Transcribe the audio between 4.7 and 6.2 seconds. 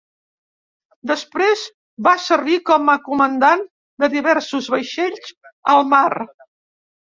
vaixells al mar.